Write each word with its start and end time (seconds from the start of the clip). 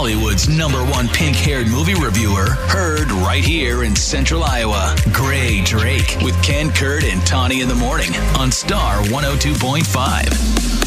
Hollywood's 0.00 0.48
number 0.48 0.82
one 0.82 1.08
pink 1.08 1.36
haired 1.36 1.66
movie 1.66 1.92
reviewer, 1.92 2.52
heard 2.68 3.12
right 3.12 3.44
here 3.44 3.84
in 3.84 3.94
Central 3.94 4.42
Iowa. 4.42 4.94
Grae 5.10 5.62
Drake 5.62 6.16
with 6.22 6.42
Ken 6.42 6.70
Kurt 6.72 7.04
and 7.04 7.20
Tawny 7.26 7.60
in 7.60 7.68
the 7.68 7.74
morning 7.74 8.16
on 8.38 8.50
Star 8.50 9.02
102.5. 9.02 10.79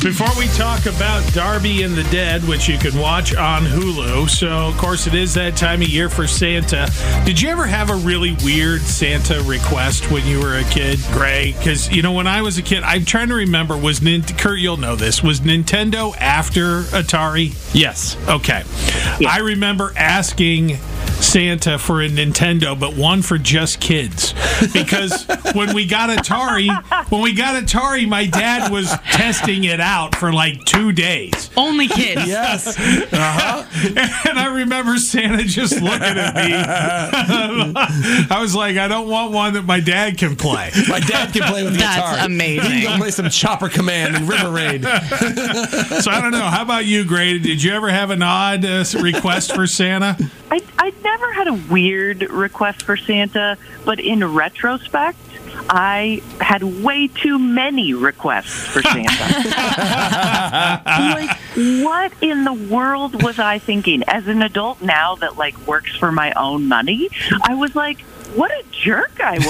Before 0.00 0.28
we 0.38 0.46
talk 0.48 0.86
about 0.86 1.22
Darby 1.34 1.82
and 1.82 1.94
the 1.94 2.04
Dead, 2.04 2.42
which 2.46 2.68
you 2.68 2.78
can 2.78 2.96
watch 2.98 3.34
on 3.34 3.64
Hulu, 3.64 4.30
so 4.30 4.48
of 4.48 4.76
course 4.78 5.06
it 5.06 5.14
is 5.14 5.34
that 5.34 5.56
time 5.56 5.82
of 5.82 5.88
year 5.88 6.08
for 6.08 6.26
Santa. 6.26 6.88
Did 7.26 7.40
you 7.40 7.48
ever 7.50 7.66
have 7.66 7.90
a 7.90 7.96
really 7.96 8.36
weird 8.44 8.80
Santa 8.82 9.42
request 9.42 10.10
when 10.10 10.24
you 10.26 10.40
were 10.40 10.56
a 10.58 10.64
kid, 10.64 10.98
Grae? 11.10 11.56
Because 11.58 11.90
you 11.90 12.00
know, 12.02 12.12
when 12.12 12.26
I 12.28 12.42
was 12.42 12.58
a 12.58 12.62
kid, 12.62 12.84
I'm 12.84 13.04
trying 13.04 13.28
to 13.28 13.34
remember. 13.34 13.76
Was 13.76 13.98
Nint- 14.00 14.38
Kurt? 14.38 14.60
You'll 14.60 14.76
know 14.76 14.94
this. 14.94 15.22
Was 15.22 15.40
Nintendo 15.40 16.16
after 16.16 16.82
Atari? 16.82 17.54
Yes. 17.74 18.16
Okay. 18.28 18.62
I 19.26 19.40
remember 19.40 19.92
asking 19.96 20.76
Santa 21.20 21.76
for 21.78 22.00
a 22.02 22.08
Nintendo, 22.08 22.78
but 22.78 22.96
one 22.96 23.20
for 23.22 23.36
just 23.36 23.80
kids. 23.80 24.32
Because 24.72 25.24
when 25.54 25.74
we 25.74 25.86
got 25.86 26.10
Atari, 26.10 26.68
when 27.10 27.22
we 27.22 27.32
got 27.34 27.62
Atari, 27.62 28.08
my 28.08 28.26
dad 28.26 28.70
was 28.72 28.90
testing 29.10 29.64
it 29.64 29.80
out 29.80 30.14
for 30.14 30.32
like 30.32 30.64
two 30.64 30.92
days. 30.92 31.50
Only 31.56 31.88
kids. 31.88 32.26
Yes. 32.28 32.76
And 32.78 34.38
I 34.38 34.50
remember 34.52 34.96
Santa 34.98 35.44
just 35.44 35.80
looking 35.80 36.02
at 36.02 36.34
me. 36.34 36.52
I 38.30 38.38
was 38.40 38.54
like, 38.54 38.76
I 38.76 38.88
don't 38.88 39.08
want 39.08 39.32
one 39.32 39.54
that 39.54 39.64
my 39.64 39.80
dad 39.80 40.18
can 40.18 40.36
play. 40.36 40.70
My 40.88 41.00
dad 41.00 41.32
can 41.32 41.42
play 41.42 41.62
with 41.64 41.72
the 41.74 41.78
That's 41.78 42.10
guitar. 42.12 42.26
amazing. 42.26 42.70
He 42.72 42.82
can 42.82 42.92
go 42.92 42.98
play 42.98 43.10
some 43.10 43.28
Chopper 43.30 43.68
Command 43.68 44.16
and 44.16 44.28
River 44.28 44.50
Raid. 44.50 44.84
So 45.98 46.10
I 46.10 46.20
don't 46.20 46.30
know. 46.32 46.42
How 46.44 46.62
about 46.62 46.84
you, 46.86 47.04
Grae? 47.04 47.42
Did 47.42 47.62
you 47.62 47.72
ever 47.72 47.88
have 47.88 48.10
an 48.10 48.22
odd 48.22 48.64
uh, 48.64 48.84
request 49.00 49.54
for 49.54 49.66
Santa? 49.66 50.16
I, 50.50 50.56
I 50.56 50.58
never 50.58 50.67
had 51.38 51.46
a 51.46 51.54
weird 51.72 52.22
request 52.30 52.82
for 52.82 52.96
Santa, 52.96 53.56
but 53.84 54.00
in 54.00 54.24
retrospect, 54.34 55.18
I 55.70 56.20
had 56.40 56.62
way 56.64 57.06
too 57.08 57.38
many 57.38 57.94
requests 57.94 58.66
for 58.66 58.82
Santa. 58.92 59.42
like, 60.84 61.38
what 61.84 62.12
in 62.20 62.42
the 62.42 62.52
world 62.52 63.22
was 63.22 63.38
I 63.38 63.60
thinking? 63.60 64.02
As 64.08 64.26
an 64.26 64.42
adult 64.42 64.82
now 64.82 65.14
that 65.16 65.36
like 65.36 65.56
works 65.66 65.94
for 65.96 66.10
my 66.10 66.32
own 66.32 66.66
money, 66.66 67.08
I 67.44 67.54
was 67.54 67.76
like, 67.76 68.00
what 68.34 68.50
a 68.50 68.62
jerk 68.70 69.20
I 69.20 69.38
was. 69.38 69.46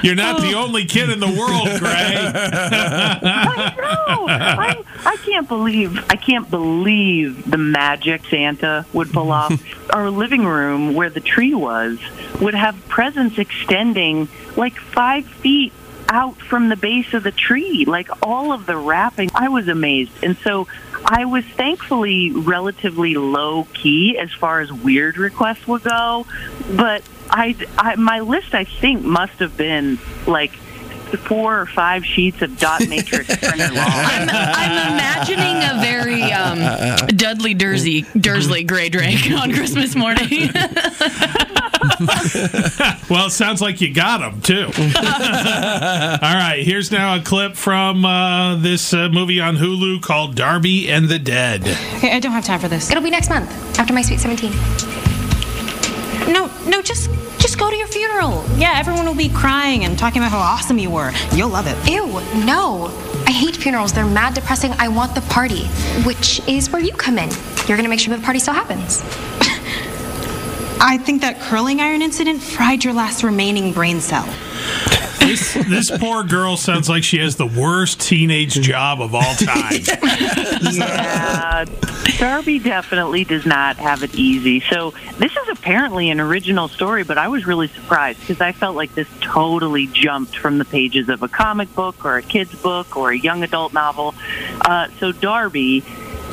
You're 0.04 0.14
not 0.14 0.40
the 0.40 0.52
oh. 0.54 0.64
only 0.64 0.84
kid 0.84 1.10
in 1.10 1.18
the 1.18 1.26
world, 1.26 1.66
Grae. 1.66 2.32
I 5.36 5.40
know. 5.40 5.46
I, 5.46 5.46
I 5.46 5.46
can't 5.46 5.48
believe 5.48 6.10
I 6.10 6.16
can't 6.16 6.50
believe 6.50 7.50
the 7.50 7.58
magic 7.58 8.24
Santa 8.26 8.86
would 8.92 9.12
pull 9.12 9.30
off. 9.30 9.62
Our 9.90 10.10
living 10.10 10.44
room 10.44 10.94
where 10.94 11.10
the 11.10 11.20
tree 11.20 11.54
was 11.54 11.98
would 12.40 12.54
have 12.54 12.88
presents 12.88 13.38
extending 13.38 14.28
like 14.56 14.76
five 14.76 15.26
feet 15.26 15.72
out 16.08 16.36
from 16.36 16.68
the 16.68 16.76
base 16.76 17.12
of 17.14 17.22
the 17.22 17.32
tree, 17.32 17.84
like 17.84 18.08
all 18.22 18.52
of 18.52 18.66
the 18.66 18.76
wrapping. 18.76 19.28
I 19.34 19.48
was 19.48 19.68
amazed. 19.68 20.12
And 20.22 20.36
so 20.38 20.68
I 21.04 21.24
was 21.24 21.44
thankfully 21.44 22.30
relatively 22.30 23.14
low 23.14 23.64
key 23.74 24.16
as 24.18 24.32
far 24.32 24.60
as 24.60 24.72
weird 24.72 25.18
requests 25.18 25.66
would 25.66 25.82
go, 25.82 26.26
but 26.76 27.02
I, 27.28 27.56
I 27.76 27.96
my 27.96 28.20
list 28.20 28.54
I 28.54 28.64
think 28.64 29.02
must 29.02 29.34
have 29.34 29.56
been 29.56 29.98
like 30.26 30.52
four 31.06 31.60
or 31.60 31.66
five 31.66 32.04
sheets 32.04 32.42
of 32.42 32.58
dot 32.58 32.86
matrix 32.88 33.34
printer 33.36 33.68
long. 33.68 33.84
I'm, 33.86 34.28
I'm 34.30 34.92
imagining 34.94 35.56
a 35.62 35.80
very 35.80 36.22
um, 36.32 36.58
Dudley 37.08 37.54
Dursley, 37.54 38.02
Dursley 38.18 38.64
Grae 38.64 38.90
Drake 38.90 39.30
on 39.40 39.52
Christmas 39.52 39.94
morning. 39.94 40.50
Well, 43.08 43.26
it 43.26 43.30
sounds 43.30 43.62
like 43.62 43.80
you 43.80 43.94
got 43.94 44.20
him 44.20 44.40
too. 44.42 44.64
All 44.66 44.72
right, 46.34 46.60
here's 46.62 46.90
now 46.90 47.14
a 47.16 47.20
clip 47.20 47.54
from 47.54 48.04
uh, 48.04 48.56
this 48.56 48.92
uh, 48.92 49.08
movie 49.08 49.40
on 49.40 49.56
Hulu 49.56 50.02
called 50.02 50.34
Darby 50.34 50.90
and 50.90 51.08
the 51.08 51.18
Dead. 51.18 51.62
Okay, 51.96 52.12
I 52.12 52.18
don't 52.20 52.32
have 52.32 52.44
time 52.44 52.58
for 52.60 52.68
this. 52.68 52.90
It'll 52.90 53.02
be 53.02 53.10
next 53.10 53.30
month 53.30 53.48
after 53.78 53.92
my 53.94 54.02
sweet 54.02 54.18
17. 54.20 54.50
No, 56.32 56.50
no, 56.66 56.82
just 56.82 57.08
just 57.46 57.60
go 57.60 57.70
to 57.70 57.76
your 57.76 57.86
funeral. 57.86 58.44
Yeah, 58.56 58.72
everyone 58.74 59.06
will 59.06 59.14
be 59.14 59.28
crying 59.28 59.84
and 59.84 59.96
talking 59.96 60.20
about 60.20 60.32
how 60.32 60.38
awesome 60.38 60.78
you 60.78 60.90
were. 60.90 61.12
You'll 61.32 61.48
love 61.48 61.68
it. 61.68 61.76
Ew, 61.88 62.04
no. 62.44 62.86
I 63.24 63.30
hate 63.30 63.54
funerals. 63.54 63.92
They're 63.92 64.04
mad 64.04 64.34
depressing. 64.34 64.72
I 64.80 64.88
want 64.88 65.14
the 65.14 65.20
party, 65.20 65.66
which 66.04 66.40
is 66.48 66.70
where 66.70 66.82
you 66.82 66.92
come 66.92 67.18
in. 67.18 67.30
You're 67.68 67.76
gonna 67.76 67.88
make 67.88 68.00
sure 68.00 68.16
the 68.16 68.20
party 68.20 68.40
still 68.40 68.54
happens. 68.54 69.00
I 70.80 70.98
think 71.00 71.20
that 71.20 71.38
curling 71.38 71.80
iron 71.80 72.02
incident 72.02 72.42
fried 72.42 72.82
your 72.82 72.94
last 72.94 73.22
remaining 73.22 73.72
brain 73.72 74.00
cell. 74.00 74.28
This, 75.18 75.54
this 75.54 75.90
poor 75.98 76.22
girl 76.24 76.56
sounds 76.56 76.88
like 76.88 77.04
she 77.04 77.18
has 77.18 77.36
the 77.36 77.46
worst 77.46 78.00
teenage 78.00 78.54
job 78.54 79.00
of 79.00 79.14
all 79.14 79.34
time. 79.34 79.80
yeah, 80.72 81.64
Darby 82.18 82.58
definitely 82.58 83.24
does 83.24 83.44
not 83.44 83.76
have 83.76 84.02
it 84.02 84.14
easy. 84.14 84.60
So 84.60 84.92
this 85.18 85.32
is 85.36 85.48
apparently 85.48 86.10
an 86.10 86.20
original 86.20 86.68
story, 86.68 87.04
but 87.04 87.18
I 87.18 87.28
was 87.28 87.46
really 87.46 87.68
surprised 87.68 88.20
because 88.20 88.40
I 88.40 88.52
felt 88.52 88.76
like 88.76 88.94
this 88.94 89.08
totally 89.20 89.86
jumped 89.88 90.36
from 90.36 90.58
the 90.58 90.64
pages 90.64 91.08
of 91.08 91.22
a 91.22 91.28
comic 91.28 91.74
book 91.74 92.04
or 92.04 92.16
a 92.16 92.22
kid's 92.22 92.54
book 92.54 92.96
or 92.96 93.10
a 93.10 93.18
young 93.18 93.42
adult 93.42 93.72
novel. 93.72 94.14
Uh, 94.62 94.88
so 94.98 95.12
Darby 95.12 95.84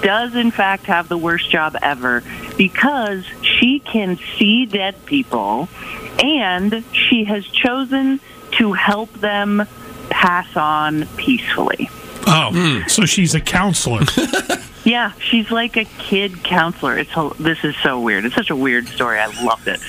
does 0.00 0.34
in 0.34 0.50
fact 0.50 0.84
have 0.84 1.08
the 1.08 1.18
worst 1.18 1.50
job 1.50 1.76
ever 1.82 2.22
because 2.56 3.24
she 3.42 3.80
can 3.80 4.18
see 4.38 4.66
dead 4.66 4.94
people 5.06 5.68
and 6.22 6.84
she 6.92 7.24
has 7.24 7.46
chosen 7.46 8.20
to 8.58 8.72
help 8.72 9.12
them 9.14 9.66
pass 10.10 10.56
on 10.56 11.06
peacefully. 11.16 11.88
Oh, 12.26 12.84
so 12.88 13.04
she's 13.06 13.34
a 13.34 13.40
counselor. 13.40 14.02
Yeah, 14.84 15.12
she's 15.18 15.50
like 15.50 15.76
a 15.76 15.84
kid 15.84 16.42
counselor. 16.44 16.96
It's 16.96 17.10
this 17.38 17.62
is 17.62 17.76
so 17.82 18.00
weird. 18.00 18.24
It's 18.24 18.34
such 18.34 18.48
a 18.48 18.56
weird 18.56 18.88
story. 18.88 19.18
I 19.18 19.26
loved 19.42 19.68
it. 19.68 19.80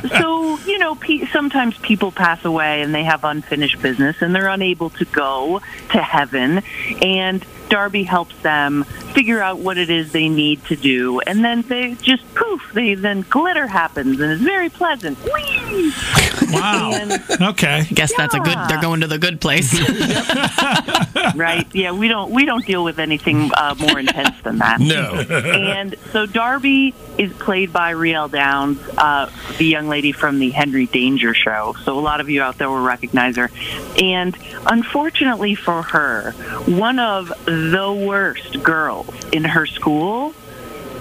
Um, 0.00 0.08
so 0.18 0.58
you 0.66 0.76
know, 0.78 0.96
pe- 0.96 1.26
sometimes 1.26 1.78
people 1.78 2.10
pass 2.10 2.44
away 2.44 2.82
and 2.82 2.92
they 2.92 3.04
have 3.04 3.22
unfinished 3.22 3.80
business 3.80 4.20
and 4.20 4.34
they're 4.34 4.48
unable 4.48 4.90
to 4.90 5.04
go 5.04 5.60
to 5.92 6.02
heaven, 6.02 6.64
and 7.00 7.44
Darby 7.70 8.02
helps 8.02 8.36
them 8.42 8.84
figure 9.14 9.40
out 9.40 9.58
what 9.58 9.78
it 9.78 9.88
is 9.90 10.12
they 10.12 10.28
need 10.28 10.62
to 10.66 10.76
do, 10.76 11.20
and 11.20 11.42
then 11.44 11.62
they 11.62 11.94
just 12.02 12.22
poof. 12.34 12.70
They 12.74 12.94
then 12.94 13.22
glitter 13.22 13.66
happens 13.66 14.20
and 14.20 14.30
it's 14.32 14.42
very 14.42 14.68
pleasant. 14.68 15.18
Whee! 15.24 15.92
Wow. 16.52 16.90
And- 17.00 17.12
Okay. 17.40 17.86
Guess 17.92 18.14
that's 18.16 18.34
a 18.34 18.40
good. 18.40 18.56
They're 18.68 18.80
going 18.80 19.00
to 19.00 19.06
the 19.06 19.18
good 19.18 19.40
place. 19.40 19.72
right? 21.34 21.66
Yeah, 21.74 21.92
we 21.92 22.08
don't 22.08 22.30
we 22.30 22.44
don't 22.44 22.64
deal 22.66 22.84
with 22.84 22.98
anything 22.98 23.50
uh, 23.56 23.74
more 23.78 23.98
intense 23.98 24.40
than 24.42 24.58
that. 24.58 24.80
No. 24.90 25.12
and 25.30 25.94
so 26.12 26.26
Darby 26.26 26.94
is 27.16 27.32
played 27.34 27.72
by 27.72 27.92
Riele 27.94 28.30
Downs, 28.30 28.80
uh, 28.98 29.30
the 29.58 29.64
young 29.66 29.88
lady 29.88 30.10
from 30.12 30.38
the 30.40 30.50
Henry 30.50 30.86
Danger 30.86 31.32
show. 31.34 31.74
So 31.84 31.98
a 31.98 32.00
lot 32.00 32.20
of 32.20 32.28
you 32.28 32.42
out 32.42 32.58
there 32.58 32.68
will 32.68 32.82
recognize 32.82 33.36
her. 33.36 33.50
And 34.02 34.36
unfortunately 34.66 35.54
for 35.54 35.82
her, 35.82 36.32
one 36.66 36.98
of 36.98 37.32
the 37.70 37.92
worst 37.92 38.62
girls 38.62 39.14
in 39.32 39.44
her 39.44 39.66
school 39.66 40.34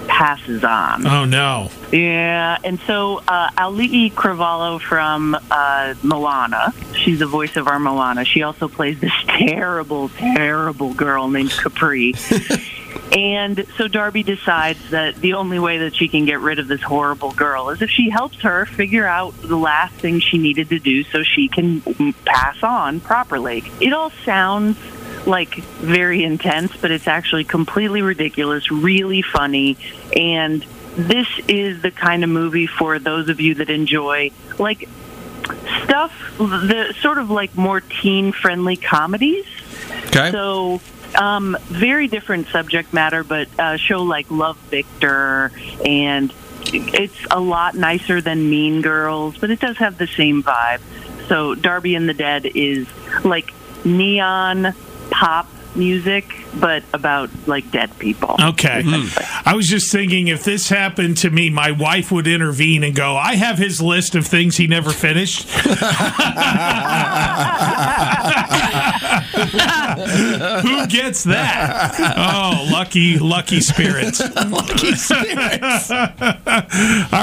passes 0.09 0.64
on. 0.64 1.08
Oh 1.08 1.24
no. 1.24 1.70
Yeah, 1.92 2.58
and 2.64 2.80
so 2.81 3.22
uh, 3.28 3.52
Auli'i 3.52 4.12
Cravalho 4.12 4.81
from 4.81 5.38
uh, 5.50 5.94
Moana, 6.03 6.74
she's 6.94 7.20
the 7.20 7.25
voice 7.25 7.56
of 7.56 7.68
our 7.68 7.80
Moana. 7.80 8.25
She 8.25 8.42
also 8.42 8.68
plays 8.68 9.00
this 9.00 9.14
terrible, 9.28 10.09
terrible 10.09 10.94
girl 10.94 11.30
named 11.30 11.52
Capri. 11.52 12.16
and 13.12 13.66
so 13.78 13.88
Darby 13.88 14.23
decides 14.23 14.90
that 14.90 15.16
the 15.16 15.34
only 15.34 15.59
way 15.59 15.78
that 15.79 15.96
she 15.96 16.08
can 16.08 16.26
get 16.26 16.40
rid 16.40 16.59
of 16.59 16.67
this 16.67 16.82
horrible 16.82 17.32
girl 17.32 17.70
is 17.70 17.82
if 17.82 17.90
she 17.90 18.09
helps 18.09 18.41
her 18.41 18.66
figure 18.66 19.05
out 19.05 19.40
the 19.41 19.58
last 19.58 19.94
thing 19.96 20.20
she 20.20 20.38
needed 20.38 20.70
to 20.70 20.79
do 20.79 21.03
so 21.03 21.23
she 21.23 21.47
can 21.47 21.82
pass 22.26 22.62
on 22.64 23.00
properly. 23.00 23.64
It 23.79 23.94
all 23.94 24.12
sounds 24.26 24.78
like 25.25 25.55
very 25.55 26.23
intense, 26.23 26.75
but 26.77 26.91
it's 26.91 27.07
actually 27.07 27.43
completely 27.43 28.01
ridiculous, 28.01 28.71
really 28.71 29.21
funny, 29.21 29.77
and 30.16 30.66
this 30.95 31.27
is 31.47 31.81
the 31.81 31.91
kind 31.91 32.23
of 32.23 32.29
movie 32.29 32.67
for 32.67 32.99
those 32.99 33.29
of 33.29 33.39
you 33.39 33.55
that 33.55 33.69
enjoy 33.69 34.31
like 34.57 34.89
stuff 35.83 36.11
the 36.37 36.93
sort 37.01 37.17
of 37.17 37.29
like 37.29 37.55
more 37.55 37.81
teen 37.81 38.31
friendly 38.31 38.75
comedies. 38.75 39.45
Okay. 40.07 40.31
So 40.31 40.81
um, 41.19 41.57
very 41.63 42.07
different 42.07 42.47
subject 42.47 42.93
matter, 42.93 43.23
but 43.23 43.47
a 43.57 43.77
show 43.77 44.03
like 44.03 44.29
Love 44.29 44.57
Victor 44.69 45.51
and 45.85 46.33
it's 46.71 47.17
a 47.31 47.39
lot 47.39 47.75
nicer 47.75 48.21
than 48.21 48.49
Mean 48.49 48.81
Girls, 48.81 49.37
but 49.37 49.49
it 49.49 49.59
does 49.59 49.77
have 49.77 49.97
the 49.97 50.07
same 50.07 50.43
vibe. 50.43 50.81
So 51.27 51.55
Darby 51.55 51.95
and 51.95 52.07
the 52.07 52.13
Dead 52.13 52.45
is 52.45 52.87
like 53.23 53.53
neon 53.85 54.73
pop 55.19 55.59
music, 55.75 56.25
but 56.59 56.83
about 56.93 57.29
like 57.47 57.69
dead 57.71 57.97
people. 57.99 58.35
Okay. 58.39 58.81
I 59.45 59.53
was 59.55 59.67
just 59.67 59.91
thinking 59.91 60.27
if 60.27 60.43
this 60.43 60.69
happened 60.69 61.17
to 61.17 61.29
me, 61.29 61.49
my 61.49 61.71
wife 61.71 62.11
would 62.11 62.27
intervene 62.27 62.83
and 62.83 62.95
go, 62.95 63.16
I 63.16 63.35
have 63.35 63.57
his 63.57 63.81
list 63.81 64.16
of 64.16 64.25
things 64.25 64.57
he 64.57 64.67
never 64.67 64.91
finished. 64.91 65.49
Who 69.39 70.87
gets 70.87 71.23
that? 71.25 71.95
Oh, 72.17 72.67
lucky, 72.71 73.17
lucky 73.17 73.61
spirits. 73.61 74.19
Lucky 74.35 74.95
spirits. 74.95 75.91
All 75.91 75.97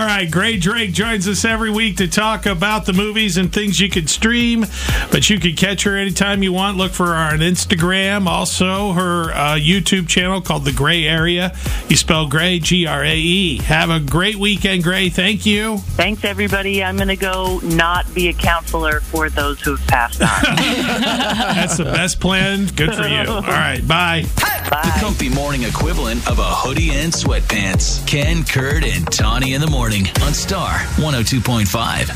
right, 0.05 0.29
Grae 0.31 0.61
Drake 0.61 0.93
joins 0.93 1.29
us 1.29 1.45
every 1.45 1.71
week 1.71 1.97
to 1.99 2.09
talk 2.09 2.47
about 2.47 2.87
the 2.87 2.93
movies 2.93 3.37
and 3.37 3.53
things 3.53 3.81
you 3.81 3.89
could 3.89 4.09
stream, 4.09 4.65
but 5.11 5.29
you 5.31 5.39
can 5.39 5.55
catch 5.57 5.83
her 5.85 5.97
anytime 5.97 6.43
you 6.43 6.53
want. 6.53 6.77
Look 6.77 6.93
for 6.93 7.07
her 7.07 7.15
on 7.15 7.39
Instagram, 7.39 8.27
also 8.37 8.93
her 8.93 9.33
uh, 9.33 9.57
YouTube 9.57 10.07
channel 10.09 10.43
called 10.43 10.67
The 10.67 10.71
Grae 10.71 11.05
Area. 11.05 11.57
You 11.89 11.97
spell 11.97 12.29
Grae, 12.29 12.63
G 12.63 12.87
R 12.87 13.03
A 13.03 13.17
E. 13.17 13.59
Have 13.63 13.89
a 13.89 13.99
great 13.99 14.37
weekend, 14.37 14.85
Grae. 14.85 15.11
Thank 15.11 15.47
you. 15.47 15.79
Thanks, 15.79 16.23
everybody. 16.23 16.85
I'm 16.85 16.97
going 16.97 17.09
to 17.09 17.17
go 17.17 17.61
not 17.63 18.13
be 18.15 18.29
a 18.29 18.35
counselor 18.35 19.01
for 19.01 19.31
those 19.31 19.61
who 19.63 19.77
have 19.77 19.87
passed 19.87 20.21
on. 20.21 20.29
That's 20.57 21.79
the 21.79 21.85
best 21.85 22.21
plan. 22.21 22.67
Good 22.67 22.95
for 22.95 23.07
you. 23.07 23.27
All 23.27 23.41
right, 23.41 23.81
bye. 23.89 24.27
The 24.67 24.93
comfy 25.01 25.31
morning 25.31 25.63
equivalent 25.63 26.29
of 26.29 26.39
a 26.39 26.45
hoodie 26.45 26.91
and 26.91 27.13
sweatpants. 27.13 28.07
Ken, 28.07 28.45
Kurt, 28.45 28.85
and 28.85 29.11
Tawny 29.11 29.55
in 29.55 29.63
the 29.63 29.71
morning 29.71 30.07
on 30.23 30.35
Star 30.35 30.71
102.5. 30.97 32.05